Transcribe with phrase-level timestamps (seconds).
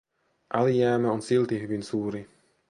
[0.53, 2.29] Alijäämä on silti hyvin suuri.